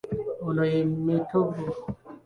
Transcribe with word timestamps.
Ono 0.47 0.63
ye 0.71 0.79
Metobo. 1.05 1.53